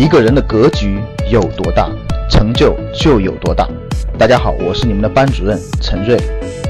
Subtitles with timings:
[0.00, 0.98] 一个人的格局
[1.30, 1.86] 有多大，
[2.30, 3.68] 成就就有多大。
[4.18, 6.18] 大家好，我是你们的班主任陈瑞，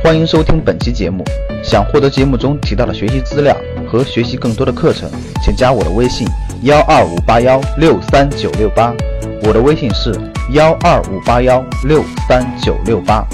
[0.00, 1.24] 欢迎收听本期节目。
[1.60, 3.56] 想获得节目中提到的学习资料
[3.90, 5.10] 和学习更多的课程，
[5.42, 6.24] 请加我的微信
[6.62, 8.94] 幺二五八幺六三九六八。
[9.42, 10.14] 我的微信是
[10.52, 13.26] 幺二五八幺六三九六八。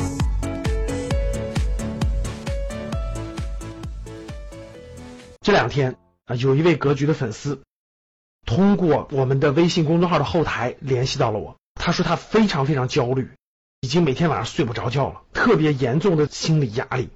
[5.43, 7.61] 这两天啊，有一位格局的粉丝
[8.47, 13.31] 通过我们的微信公众号的后台联系到了我，他说他非常非常焦虑，
[13.81, 17.11] 已经每天晚上睡不着觉了，特别严重的心理压力。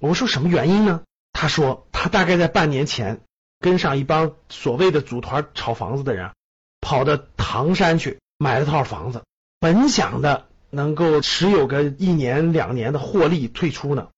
[0.00, 1.02] 我说什么原因呢？
[1.32, 3.20] 他说他大概在半年前
[3.58, 6.32] 跟上一帮所谓的组团炒房子的人，
[6.80, 9.22] 跑到唐山去买了套房子，
[9.60, 14.08] 本想的能够持有个一年两年的获利退出呢，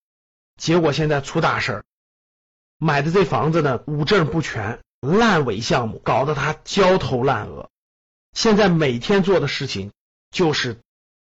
[0.57, 1.85] 结果现在出大事儿。
[2.79, 7.71] 买的这房子呢，五证不全，烂尾项目，搞得他焦头烂额。
[8.33, 9.93] 现在每天做的事情
[10.31, 10.81] 就是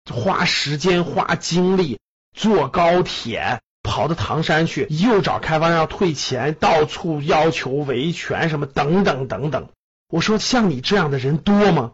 [0.10, 2.00] 花时间、花精力
[2.34, 9.70] 坐高铁跑到唐山去，又找开发商要退钱，到处要求维权，什么等等等等。
[10.08, 11.94] 我说像你这样的人多吗？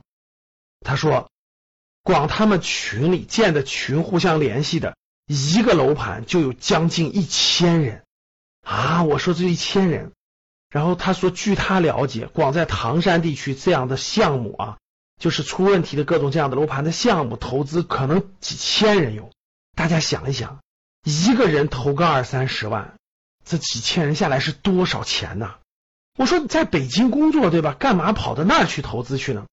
[0.81, 1.29] 他说，
[2.03, 4.95] 光他们群里建的群互相联系的
[5.25, 8.03] 一个楼盘就有将近一千人。
[8.63, 10.11] 啊，我说这一千人，
[10.69, 14.77] 然后他说，据他了解，光在唐山地区这样的项目啊，
[15.19, 19.31] 就是出问题的各种这样的楼盘的项目，投资可能几千人有。
[19.75, 20.59] 大家想一想，
[21.03, 22.93] 一个人投个二三十万，
[23.43, 25.55] 这几千人下来是多少钱呢？
[26.17, 27.73] 我说在北京工作对吧？
[27.79, 29.45] 干嘛跑到那儿去投资去呢？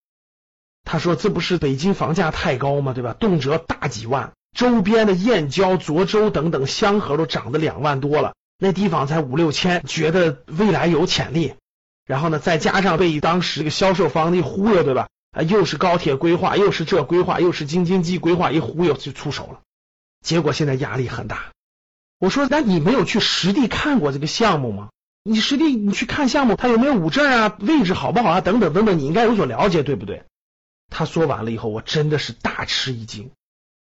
[0.84, 2.92] 他说这不是北京房价太高吗？
[2.92, 3.14] 对吧？
[3.14, 8.34] 动辄大几万，周边的燕郊、涿州等等香河都涨得两万多了。
[8.59, 11.55] 那地方才五六千，觉得未来有潜力，
[12.07, 15.09] 然后呢，再加上被当时这个销售方一忽悠，对吧？
[15.33, 19.61] 啊，又是高铁规划，又是这规划，又是京津冀规划，一忽悠就出手了，
[20.25, 21.53] 结果现在压力很大。
[22.19, 24.89] 我说，那你没有去实地看过这个项目吗？
[25.23, 27.57] 你实地你去看项目，它有没有五证啊？
[27.61, 28.41] 位置好不好啊？
[28.41, 30.23] 等等等等，你应该有所了解，对不对？
[30.89, 33.33] 他说完了以后，我真的是大吃一惊。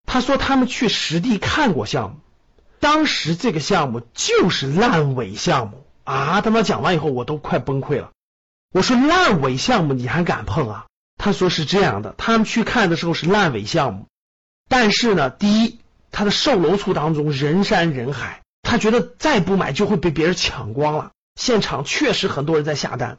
[0.06, 2.18] 他说他们去实地看过项目。
[2.80, 6.42] 当时这个项目就是烂尾项目啊！
[6.42, 8.12] 他妈讲完以后，我都快崩溃了。
[8.74, 10.86] 我说烂尾项目你还敢碰啊？
[11.18, 14.06] 他说是这样的，他们去看的时候是烂尾项目，
[14.70, 15.80] 但是呢，第一，
[16.12, 21.12] 他的售楼处当中人山人海，他觉得再不买就会被别人抢光了。
[21.36, 23.18] 现场确实很多人在下单。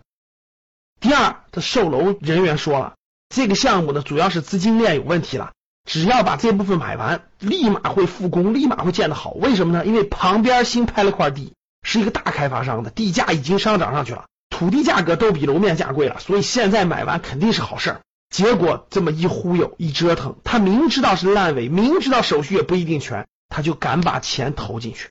[1.01, 2.95] 第二，他售楼人员说了，
[3.29, 5.53] 这个项目呢，主要是资金链有问题了。
[5.89, 9.31] 只要把这部分买完，立马会复工，立马会建得好。
[9.31, 9.87] 为什么呢？
[9.87, 18.01] 因为旁边新拍了块地，是一个大开发商的，地价已经上涨上去了，土地价格都比楼面价贵了，所以现在买完肯定是好事儿。
[18.29, 25.09] 结果这么一忽悠一折腾，他明知道是烂尾，明知道手续也不一定全，他就敢把钱投进去。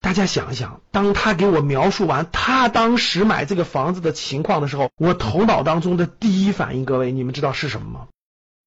[0.00, 8.06] 大家想一想，当他给我描述完他当时买这个房子的情况的时候，我头脑当中的第一反应，各位你们知道是什么吗？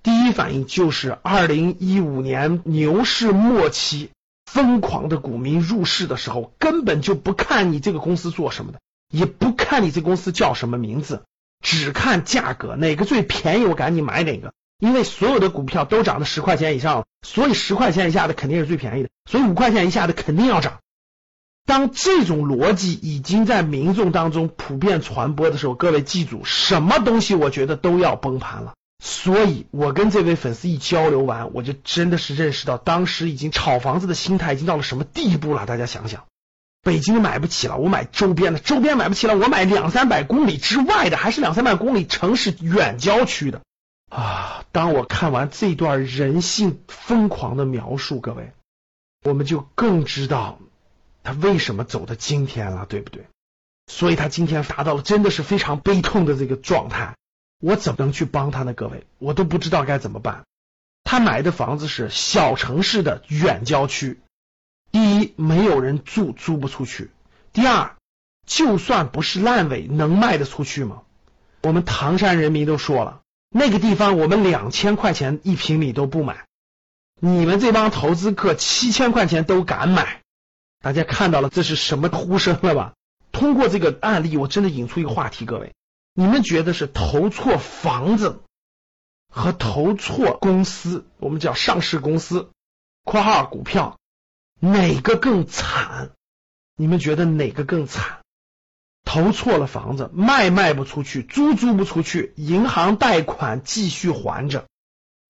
[0.01, 4.11] 第一反应就是二零一五年牛市末期，
[4.45, 8.79] 疯狂的股民入市的时候，根本就不看你这个公司做什么的，
[9.11, 11.23] 也不看你这公司叫什么名字，
[11.61, 20.79] 只看价格，哪个最便宜我赶紧买哪个，因为所有的股票都涨到十块钱以上了，所以十块钱以下的肯定是最便宜的，所以五块钱以下的肯定要涨。
[21.65, 28.73] 当这种逻辑已经在民众当中普遍传播的时候，各位记住，什么东西我觉得都要崩盘了。
[29.01, 35.65] 所以，我跟这位粉丝一交流完，我就真的是认识到，当时已经炒房子的心态已经到了什么地步了。
[35.65, 36.25] 大家想想，
[36.81, 43.61] 北京买不起了，我买周边的；周边买不起了，我买两三百公里之外的，还是两三百公里城市远郊区的
[44.09, 44.65] 啊！
[44.73, 48.51] 当我看完这段人性疯狂的描述，各位，
[49.23, 50.59] 我们就更知道
[51.23, 53.27] 他为什么走到今天了，对不对？
[53.87, 57.15] 所以他今天达到了真的是非常悲痛的这个状态。
[57.59, 58.73] 我怎么能去帮他呢？
[58.73, 60.45] 各位，我都不知道该怎么办。
[61.03, 64.19] 他买的房子是小城市的远郊区，
[64.91, 67.07] 第一没有人住，租不出去；
[67.51, 67.95] 第二，
[68.45, 71.01] 就算不是烂尾，能卖得出去吗？
[71.63, 76.45] 我们唐山人民都说了，那个地方我们两千块钱一平米都不买，
[77.19, 80.21] 你们这帮投资客七千块钱都敢买，
[80.79, 82.93] 大家看到了这是什么呼声了吧？
[83.31, 85.73] 通过这个案例，我真的引出一个话题，各位。
[86.13, 88.41] 你们觉得是投错房子
[89.31, 92.49] 和投错公司，我们叫上市公司
[93.05, 93.97] （括号股票），
[94.59, 96.11] 哪个更惨？
[96.75, 98.19] 你们觉得哪个更惨？
[99.05, 104.65] 投错了房子，卖卖不出去，租租不出去，银行贷款继续还着。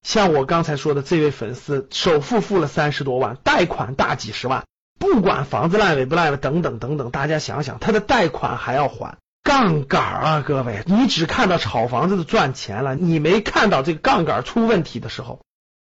[0.01, 4.65] 像我刚才说的这位粉丝，首付付了三十多万，贷款大几十万，
[4.97, 9.17] 不管房子烂尾不烂尾，等等等等，大家想想，他的贷款还要还，
[9.49, 15.41] 杠杆啊，各位，你只看到炒房子的赚钱了，你没看到这个杠杆出问题的时候，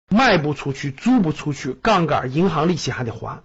[0.08, 3.42] 卖不出去，租不出去，杠杆，银行利息还得还。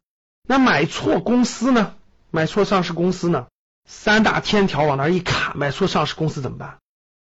[0.47, 1.95] 那买错公司呢？
[2.31, 3.47] 买错上市公司呢？
[3.89, 6.77] 三大天条往那一卡，买错上市公司怎么办？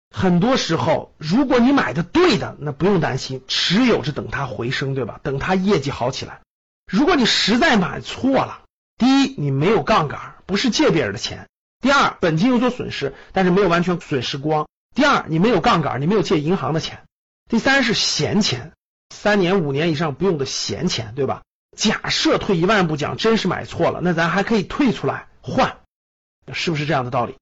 [0.10, 5.20] 很多时候，如果你买的对的，那不用担心，持有着等它回升，对吧？
[5.22, 6.40] 等它业绩好起来。
[6.92, 8.62] 如果你实在买错了，
[8.98, 11.46] 第一，你没有杠杆，不是借别人的钱；
[11.82, 16.98] 第二，本金有所损失，但是没有完全损失光；第二，你没有杠杆，你没有借银行的钱；
[17.50, 18.74] 第三是闲钱，
[19.14, 21.42] 三年五年以上不用的闲钱，对吧？
[21.78, 25.78] 假设退一万步讲，真是买错了，那咱还可以退出来换。
[26.52, 27.38] 是不是这样的道理？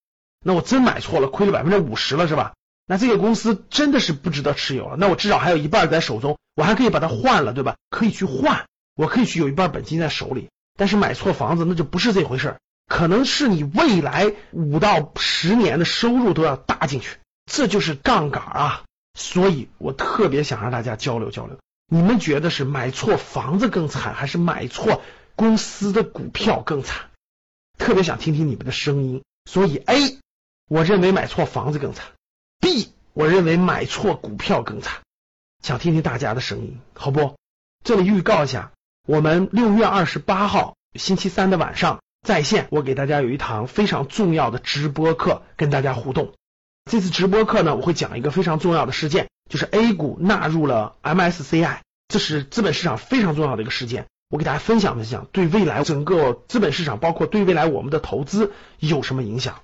[0.45, 2.53] 那我真买错了，亏了百分之五十了，是吧？
[2.85, 4.97] 那这个公司真的是不值得持有了。
[4.97, 7.75] 那我至少还有一半在手中，我还可以把它换了，对吧？
[7.89, 10.49] 可以去换，我可以去有一半本金在手里。
[10.77, 12.57] 但是买错房子那就不是这回事，
[12.87, 18.83] 可能是你未来五到十年的收入都要搭进去，这就是杠杆啊。
[19.13, 21.57] 所以我特别想让大家交流交流，
[21.87, 25.01] 你们觉得是买错房子更惨，还是买错
[25.35, 27.09] 公司的股票更惨？
[27.77, 30.17] 特别想听听你们的声音，所以 A，
[30.69, 32.05] 我认为买错房子更惨
[32.59, 35.01] ；B，我认为买错股票更惨。
[35.61, 37.35] 想听听大家的声音，好不？
[37.83, 38.71] 这里预告一下，
[39.05, 46.33] 我们六月二十八号星期三的晚上在线，我给大家有一堂非常重要的直播课，跟大家互动。
[46.89, 54.05] 这次直播课呢，我会讲一个非常重要的事件，就是 A 股纳入了 MSCI，这是资本市场非常重要的一个事件。
[54.29, 59.61] 我给大家分享分享，对未来整个资本市场，包括对未来我们的投资有什么影响？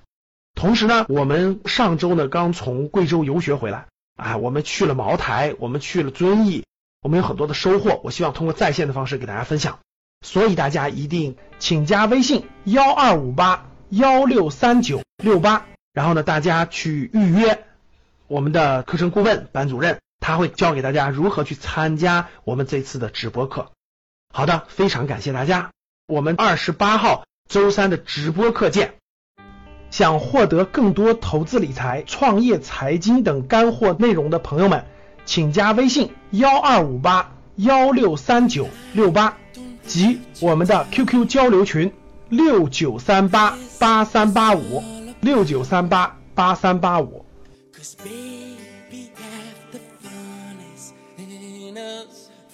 [0.54, 3.86] 同时呢，我们上周呢刚从贵州游学回来，
[4.16, 6.64] 啊，我们去了茅台，我们去了遵义，
[7.02, 8.00] 我们有很多的收获。
[8.04, 9.80] 我希望通过在线的方式给大家分享，
[10.24, 17.62] 所以大家一定请加微信幺二五八幺六三九六八，然后呢，大家去预约
[18.26, 23.70] 我们的课程顾问班主任，他会教给大家如何去参加我们这次的直播课。
[24.32, 25.70] 好的，非常感谢大家，
[26.08, 28.94] 我们二十八号周三的直播课见。
[29.90, 34.86] 想获得更多投资理财、创业、财经等干货内容的朋友们，
[35.24, 39.38] 请加微信幺二五八幺六三九六八
[39.86, 41.92] 及我们的 QQ 交流群
[42.28, 44.82] 六九三八八三八五
[45.20, 47.24] 六九三八八三八五。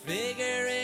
[0.06, 0.79] Figuring